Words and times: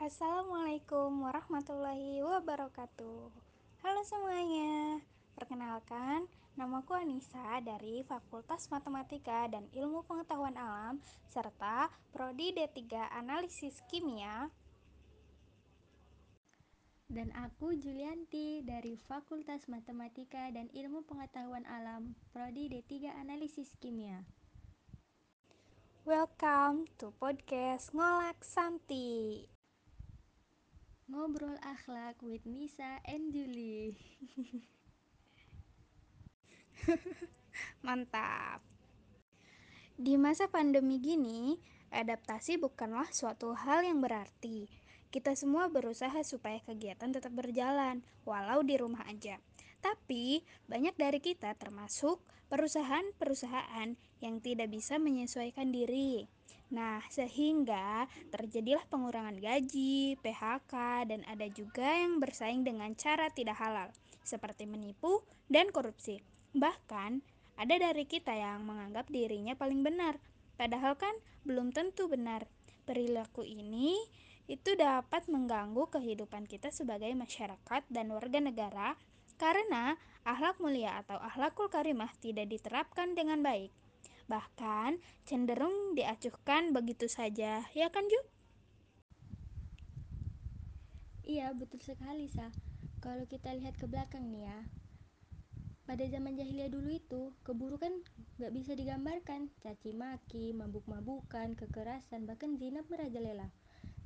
Assalamualaikum 0.00 1.28
warahmatullahi 1.28 2.24
wabarakatuh. 2.24 3.20
Halo 3.84 4.00
semuanya. 4.00 4.96
Perkenalkan, 5.36 6.24
namaku 6.56 6.96
Anissa 6.96 7.60
dari 7.60 8.00
Fakultas 8.08 8.72
Matematika 8.72 9.44
dan 9.52 9.68
Ilmu 9.68 10.00
Pengetahuan 10.08 10.56
Alam 10.56 11.04
serta 11.28 11.92
prodi 12.16 12.48
D3 12.56 13.12
Analisis 13.12 13.84
Kimia. 13.92 14.48
Dan 17.04 17.28
aku 17.36 17.76
Julianti 17.76 18.64
dari 18.64 18.96
Fakultas 18.96 19.68
Matematika 19.68 20.48
dan 20.48 20.72
Ilmu 20.72 21.04
Pengetahuan 21.04 21.68
Alam, 21.68 22.16
prodi 22.32 22.72
D3 22.72 23.20
Analisis 23.20 23.76
Kimia. 23.76 24.24
Welcome 26.08 26.88
to 26.96 27.12
podcast 27.20 27.92
Ngolak 27.92 28.40
Santi. 28.40 29.59
Ngobrol 31.10 31.58
akhlak 31.66 32.22
with 32.22 32.46
Nisa 32.46 33.02
and 33.02 33.34
Julie. 33.34 33.98
Mantap. 37.84 38.62
Di 39.98 40.14
masa 40.14 40.46
pandemi 40.46 41.02
gini, 41.02 41.58
adaptasi 41.90 42.62
bukanlah 42.62 43.10
suatu 43.10 43.58
hal 43.58 43.82
yang 43.82 43.98
berarti. 43.98 44.70
Kita 45.10 45.34
semua 45.34 45.66
berusaha 45.66 46.22
supaya 46.22 46.62
kegiatan 46.62 47.10
tetap 47.10 47.34
berjalan, 47.34 48.06
walau 48.22 48.62
di 48.62 48.78
rumah 48.78 49.02
aja. 49.10 49.42
Tapi, 49.80 50.44
banyak 50.68 50.94
dari 50.96 51.18
kita 51.24 51.56
termasuk 51.56 52.20
perusahaan-perusahaan 52.52 53.96
yang 54.20 54.36
tidak 54.44 54.68
bisa 54.68 55.00
menyesuaikan 55.00 55.72
diri. 55.72 56.28
Nah, 56.70 57.02
sehingga 57.10 58.06
terjadilah 58.30 58.86
pengurangan 58.86 59.34
gaji, 59.42 60.14
PHK, 60.22 60.74
dan 61.10 61.26
ada 61.26 61.50
juga 61.50 61.98
yang 61.98 62.22
bersaing 62.22 62.62
dengan 62.62 62.94
cara 62.94 63.26
tidak 63.34 63.58
halal, 63.58 63.90
seperti 64.22 64.70
menipu 64.70 65.26
dan 65.50 65.74
korupsi. 65.74 66.22
Bahkan, 66.54 67.26
ada 67.58 67.74
dari 67.74 68.06
kita 68.06 68.32
yang 68.32 68.62
menganggap 68.62 69.10
dirinya 69.10 69.58
paling 69.58 69.82
benar, 69.82 70.22
padahal 70.54 70.94
kan 70.94 71.12
belum 71.42 71.74
tentu 71.74 72.06
benar. 72.06 72.46
Perilaku 72.86 73.42
ini 73.46 73.98
itu 74.50 74.74
dapat 74.74 75.30
mengganggu 75.30 75.86
kehidupan 75.94 76.46
kita 76.50 76.74
sebagai 76.74 77.14
masyarakat 77.14 77.82
dan 77.86 78.10
warga 78.10 78.42
negara 78.42 78.98
karena 79.40 79.96
akhlak 80.28 80.60
mulia 80.60 81.00
atau 81.00 81.16
akhlakul 81.16 81.72
karimah 81.72 82.12
tidak 82.20 82.52
diterapkan 82.52 83.16
dengan 83.16 83.40
baik. 83.40 83.72
Bahkan 84.28 85.00
cenderung 85.24 85.96
diacuhkan 85.96 86.76
begitu 86.76 87.08
saja, 87.08 87.64
ya 87.72 87.88
kan 87.88 88.04
Ju? 88.04 88.20
Iya, 91.24 91.56
betul 91.56 91.80
sekali, 91.80 92.28
Sa. 92.28 92.52
Kalau 93.00 93.24
kita 93.24 93.56
lihat 93.56 93.80
ke 93.80 93.88
belakang 93.88 94.28
nih 94.28 94.44
ya, 94.44 94.58
pada 95.88 96.06
zaman 96.06 96.38
jahiliyah 96.38 96.70
dulu 96.70 96.90
itu, 96.94 97.34
keburukan 97.42 97.90
gak 98.38 98.52
bisa 98.54 98.76
digambarkan. 98.78 99.50
Caci 99.58 99.90
maki, 99.96 100.54
mabuk-mabukan, 100.54 101.56
kekerasan, 101.58 102.28
bahkan 102.28 102.54
zina 102.60 102.86
merajalela. 102.86 103.50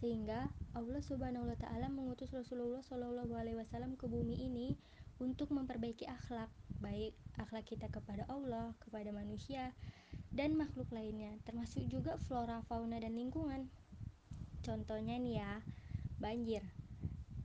Sehingga 0.00 0.52
Allah 0.76 1.00
Subhanahu 1.00 1.48
wa 1.48 1.56
taala 1.56 1.88
mengutus 1.92 2.32
Rasulullah 2.32 2.80
wasallam 2.80 3.96
ke 4.00 4.08
bumi 4.08 4.48
ini 4.48 4.76
memperbaiki 5.70 6.10
akhlak, 6.10 6.50
baik 6.82 7.14
akhlak 7.38 7.62
kita 7.62 7.86
kepada 7.94 8.26
Allah, 8.26 8.74
kepada 8.82 9.14
manusia, 9.14 9.70
dan 10.34 10.58
makhluk 10.58 10.90
lainnya, 10.90 11.38
termasuk 11.46 11.86
juga 11.86 12.18
flora, 12.26 12.58
fauna, 12.66 12.98
dan 12.98 13.14
lingkungan. 13.14 13.70
Contohnya 14.66 15.14
nih 15.14 15.38
ya, 15.38 15.62
banjir. 16.18 16.66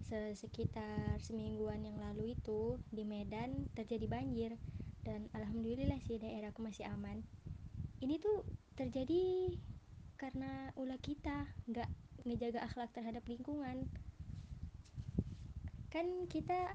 Sekitar 0.10 1.22
semingguan 1.22 1.86
yang 1.86 2.02
lalu 2.02 2.34
itu 2.34 2.82
di 2.90 3.06
Medan 3.06 3.70
terjadi 3.78 4.10
banjir 4.10 4.58
dan 5.06 5.30
alhamdulillah 5.38 6.02
sih 6.10 6.18
daerahku 6.18 6.66
masih 6.66 6.90
aman. 6.90 7.22
Ini 8.02 8.18
tuh 8.18 8.42
terjadi 8.74 9.54
karena 10.18 10.74
ulah 10.74 10.98
kita 10.98 11.46
nggak 11.70 11.90
ngejaga 12.26 12.66
akhlak 12.66 12.90
terhadap 12.90 13.22
lingkungan. 13.30 13.86
Kan 15.94 16.26
kita 16.26 16.74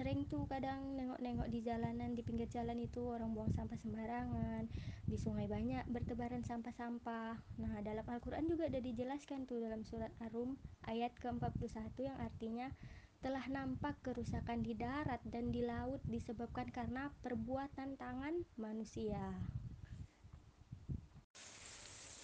sering 0.00 0.24
tuh 0.32 0.48
kadang 0.48 0.96
nengok-nengok 0.96 1.52
di 1.52 1.60
jalanan 1.60 2.16
di 2.16 2.24
pinggir 2.24 2.48
jalan 2.48 2.80
itu 2.80 3.04
orang 3.04 3.36
buang 3.36 3.52
sampah 3.52 3.76
sembarangan 3.84 4.64
di 5.04 5.20
sungai 5.20 5.44
banyak 5.44 5.84
bertebaran 5.92 6.40
sampah-sampah 6.40 7.36
nah 7.60 7.74
dalam 7.84 8.08
Al-Quran 8.08 8.48
juga 8.48 8.72
ada 8.72 8.80
dijelaskan 8.80 9.44
tuh 9.44 9.60
dalam 9.60 9.84
surat 9.84 10.08
Ar-Rum 10.24 10.56
ayat 10.88 11.12
ke-41 11.20 11.92
yang 12.00 12.16
artinya 12.16 12.72
telah 13.20 13.44
nampak 13.52 14.00
kerusakan 14.00 14.64
di 14.64 14.72
darat 14.72 15.20
dan 15.28 15.52
di 15.52 15.60
laut 15.60 16.00
disebabkan 16.08 16.72
karena 16.72 17.12
perbuatan 17.20 18.00
tangan 18.00 18.40
manusia. 18.56 19.20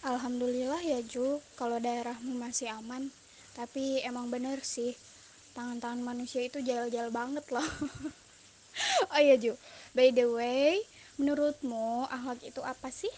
Alhamdulillah 0.00 0.80
ya 0.80 1.04
Ju, 1.04 1.44
kalau 1.60 1.76
daerahmu 1.76 2.40
masih 2.40 2.72
aman. 2.72 3.12
Tapi 3.52 4.00
emang 4.08 4.32
bener 4.32 4.64
sih, 4.64 4.96
tangan-tangan 5.56 6.04
manusia 6.04 6.44
itu 6.44 6.60
jal-jal 6.60 7.08
banget 7.08 7.48
loh. 7.48 7.64
oh 9.16 9.20
iya 9.20 9.40
Ju, 9.40 9.56
by 9.96 10.12
the 10.12 10.28
way, 10.28 10.84
menurutmu 11.16 12.04
akhlak 12.12 12.44
itu 12.44 12.60
apa 12.60 12.92
sih? 12.92 13.08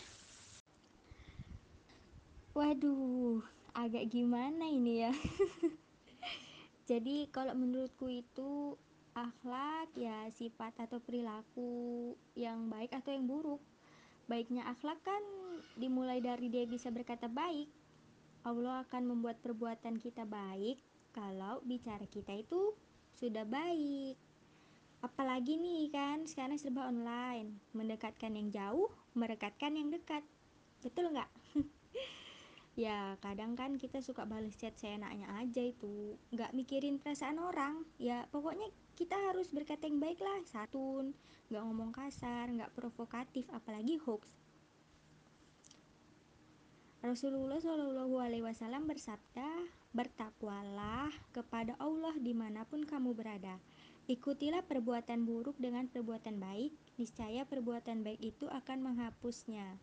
Waduh, 2.54 3.42
agak 3.74 4.06
gimana 4.06 4.70
ini 4.70 5.02
ya? 5.02 5.12
Jadi 6.90 7.26
kalau 7.34 7.58
menurutku 7.58 8.06
itu 8.06 8.78
akhlak 9.18 9.90
ya 9.98 10.30
sifat 10.38 10.78
atau 10.78 11.02
perilaku 11.02 12.14
yang 12.38 12.70
baik 12.70 12.94
atau 12.94 13.10
yang 13.10 13.26
buruk. 13.26 13.58
Baiknya 14.30 14.62
akhlak 14.70 15.02
kan 15.02 15.22
dimulai 15.74 16.22
dari 16.22 16.46
dia 16.46 16.62
bisa 16.70 16.86
berkata 16.94 17.26
baik. 17.26 17.66
Allah 18.46 18.86
akan 18.86 19.10
membuat 19.10 19.42
perbuatan 19.42 19.98
kita 19.98 20.22
baik 20.22 20.78
kalau 21.18 21.58
bicara 21.66 22.06
kita 22.06 22.30
itu 22.38 22.78
sudah 23.18 23.42
baik. 23.42 24.14
Apalagi 25.02 25.58
nih 25.58 25.90
kan 25.90 26.22
sekarang 26.30 26.58
serba 26.58 26.86
online, 26.86 27.58
mendekatkan 27.74 28.38
yang 28.38 28.54
jauh, 28.54 28.86
merekatkan 29.18 29.74
yang 29.74 29.90
dekat. 29.90 30.22
Betul 30.78 31.10
nggak? 31.10 31.30
ya 32.78 33.18
kadang 33.18 33.58
kan 33.58 33.74
kita 33.74 33.98
suka 33.98 34.22
balas 34.22 34.54
chat 34.54 34.70
seenaknya 34.78 35.26
aja 35.34 35.66
itu 35.66 36.14
nggak 36.30 36.54
mikirin 36.54 37.02
perasaan 37.02 37.42
orang 37.42 37.82
ya 37.98 38.22
pokoknya 38.30 38.70
kita 38.94 39.18
harus 39.18 39.50
berkata 39.50 39.90
yang 39.90 39.98
baik 39.98 40.22
lah 40.22 40.38
satun 40.46 41.10
nggak 41.50 41.64
ngomong 41.66 41.90
kasar 41.90 42.46
nggak 42.46 42.70
provokatif 42.78 43.50
apalagi 43.50 43.98
hoax 44.06 44.30
Rasulullah 47.08 47.56
Shallallahu 47.56 48.20
Alaihi 48.20 48.44
Wasallam 48.44 48.84
bersabda 48.84 49.48
bertakwalah 49.96 51.08
kepada 51.32 51.72
Allah 51.80 52.12
di 52.20 52.36
mana 52.36 52.68
pun 52.68 52.84
kamu 52.84 53.16
berada 53.16 53.56
ikutilah 54.12 54.60
perbuatan 54.68 55.24
buruk 55.24 55.56
dengan 55.56 55.88
perbuatan 55.88 56.36
baik 56.36 56.68
niscaya 57.00 57.48
perbuatan 57.48 58.04
baik 58.04 58.20
itu 58.20 58.44
akan 58.52 58.92
menghapusnya 58.92 59.80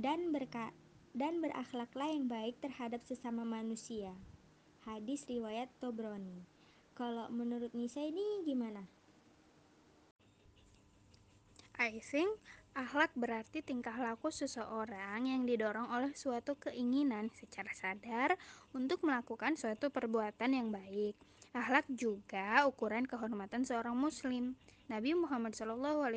dan 0.00 0.32
berkat 0.32 0.72
dan 1.12 1.44
berakhlaklah 1.44 2.08
yang 2.08 2.24
baik 2.24 2.56
terhadap 2.64 3.04
sesama 3.04 3.44
manusia. 3.44 4.16
Hadis 4.88 5.28
riwayat 5.28 5.68
Tobroni. 5.76 6.40
Kalau 6.96 7.28
menurut 7.28 7.76
Nisa 7.76 8.00
ini 8.00 8.48
gimana? 8.48 8.88
Think 11.90 12.38
akhlak 12.78 13.10
berarti 13.18 13.58
tingkah 13.58 13.98
laku 13.98 14.30
seseorang 14.30 15.26
yang 15.26 15.42
didorong 15.42 15.90
oleh 15.90 16.14
suatu 16.14 16.54
keinginan 16.54 17.26
secara 17.34 17.74
sadar 17.74 18.38
untuk 18.70 19.02
melakukan 19.02 19.58
suatu 19.58 19.90
perbuatan 19.90 20.54
yang 20.54 20.70
baik. 20.70 21.18
Akhlak 21.52 21.84
juga 21.92 22.64
ukuran 22.64 23.04
kehormatan 23.04 23.68
seorang 23.68 23.92
muslim. 23.92 24.56
Nabi 24.88 25.12
Muhammad 25.12 25.52
SAW 25.52 26.08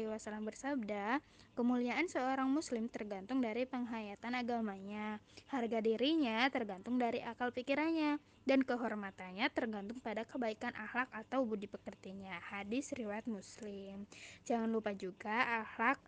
bersabda, 0.48 1.20
kemuliaan 1.60 2.08
seorang 2.08 2.48
muslim 2.48 2.88
tergantung 2.88 3.44
dari 3.44 3.68
penghayatan 3.68 4.32
agamanya, 4.32 5.20
harga 5.52 5.84
dirinya 5.84 6.48
tergantung 6.48 6.96
dari 6.96 7.20
akal 7.20 7.52
pikirannya, 7.52 8.16
dan 8.48 8.64
kehormatannya 8.64 9.52
tergantung 9.52 10.00
pada 10.00 10.24
kebaikan 10.24 10.72
akhlak 10.72 11.12
atau 11.12 11.44
budi 11.44 11.68
pekertinya. 11.68 12.40
Hadis 12.40 12.96
riwayat 12.96 13.28
Muslim. 13.28 14.08
Jangan 14.48 14.72
lupa 14.72 14.96
juga 14.96 15.68
akhlak 15.68 16.00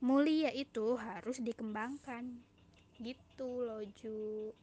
mulia 0.00 0.48
itu 0.56 0.96
harus 0.96 1.36
dikembangkan. 1.44 2.32
Gitu 2.96 3.48
loh, 3.60 3.84
Ju. 4.00 4.56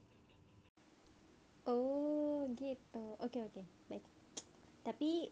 Gitu. 2.57 3.05
Oke, 3.21 3.39
oke. 3.45 3.61
Baik. 3.87 4.03
Tapi 4.81 5.29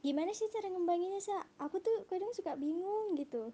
gimana 0.00 0.32
sih 0.32 0.48
cara 0.48 0.72
ngembanginnya 0.72 1.20
sa 1.20 1.36
aku 1.60 1.76
tuh 1.84 2.08
kadang 2.08 2.32
suka 2.32 2.56
bingung 2.56 3.12
gitu 3.20 3.52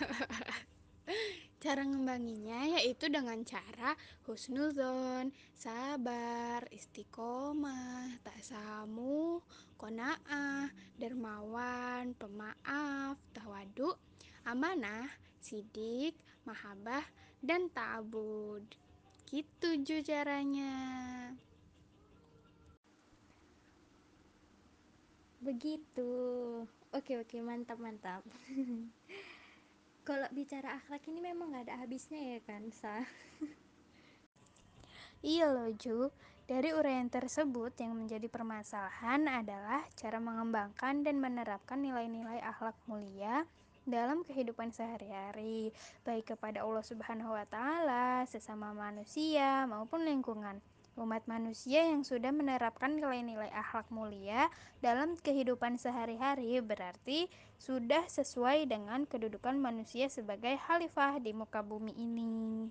Cara 1.62 1.84
ngembanginya 1.84 2.80
yaitu 2.80 3.12
dengan 3.12 3.36
cara 3.44 3.92
husnuzon, 4.24 5.28
sabar, 5.52 6.64
istiqomah, 6.72 8.16
tasamu, 8.24 9.44
kona'ah, 9.76 10.72
dermawan, 10.96 12.16
pemaaf, 12.16 13.20
tawadu, 13.36 13.92
amanah, 14.48 15.12
sidik, 15.36 16.16
mahabah, 16.48 17.04
dan 17.44 17.68
ta'bud. 17.68 18.64
Gitu 19.30 19.68
ju 19.86 20.02
caranya. 20.02 20.74
Begitu. 25.38 26.10
Oke 26.90 27.12
oke 27.22 27.38
mantap 27.38 27.78
mantap. 27.78 28.26
Kalau 30.06 30.26
bicara 30.34 30.82
akhlak 30.82 31.06
ini 31.06 31.22
memang 31.22 31.54
nggak 31.54 31.70
ada 31.70 31.78
habisnya 31.86 32.18
ya 32.18 32.38
kan, 32.42 32.74
Sa? 32.74 33.06
Iya 35.20 35.52
loh 35.52 35.68
Ju, 35.76 36.08
dari 36.48 36.72
uraian 36.72 37.06
tersebut 37.12 37.76
yang 37.76 37.92
menjadi 37.92 38.24
permasalahan 38.24 39.28
adalah 39.28 39.84
cara 39.92 40.16
mengembangkan 40.16 41.04
dan 41.04 41.20
menerapkan 41.20 41.76
nilai-nilai 41.76 42.40
akhlak 42.40 42.72
mulia 42.88 43.44
dalam 43.90 44.22
kehidupan 44.22 44.70
sehari-hari, 44.70 45.74
baik 46.06 46.32
kepada 46.32 46.62
Allah 46.62 46.86
Subhanahu 46.86 47.34
wa 47.34 47.42
taala, 47.50 48.24
sesama 48.30 48.70
manusia 48.70 49.66
maupun 49.66 50.06
lingkungan. 50.06 50.62
Umat 50.94 51.26
manusia 51.26 51.82
yang 51.82 52.06
sudah 52.06 52.30
menerapkan 52.30 52.94
nilai-nilai 52.94 53.50
akhlak 53.50 53.90
mulia 53.90 54.46
dalam 54.78 55.18
kehidupan 55.18 55.74
sehari-hari 55.74 56.62
berarti 56.62 57.26
sudah 57.58 58.06
sesuai 58.06 58.70
dengan 58.70 59.06
kedudukan 59.10 59.58
manusia 59.58 60.06
sebagai 60.06 60.54
khalifah 60.62 61.18
di 61.18 61.34
muka 61.34 61.60
bumi 61.60 61.94
ini. 61.98 62.70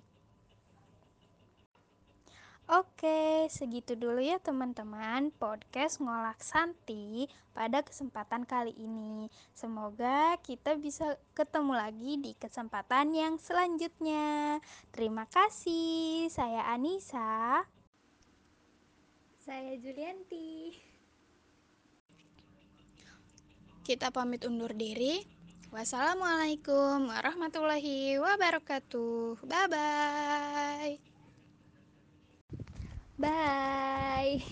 Oke, 2.70 3.19
segitu 3.50 3.98
dulu 3.98 4.22
ya 4.22 4.38
teman-teman 4.38 5.34
podcast 5.34 5.98
ngolak 5.98 6.38
Santi 6.38 7.26
pada 7.50 7.82
kesempatan 7.82 8.46
kali 8.46 8.70
ini. 8.78 9.26
Semoga 9.50 10.38
kita 10.46 10.78
bisa 10.78 11.18
ketemu 11.34 11.74
lagi 11.74 12.12
di 12.22 12.32
kesempatan 12.38 13.10
yang 13.10 13.34
selanjutnya. 13.42 14.62
Terima 14.94 15.26
kasih. 15.26 16.30
Saya 16.30 16.70
Anissa. 16.70 17.66
Saya 19.42 19.74
Julianti. 19.82 20.78
Kita 23.82 24.14
pamit 24.14 24.46
undur 24.46 24.70
diri. 24.70 25.26
Wassalamualaikum 25.74 27.10
warahmatullahi 27.10 28.18
wabarakatuh. 28.22 29.42
Bye 29.42 29.66
bye. 29.70 31.09
Bye. 33.20 34.42